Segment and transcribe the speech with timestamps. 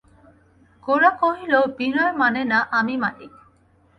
[0.83, 3.27] গোরা কহিল, বিনয় মানে না, আমি মানি।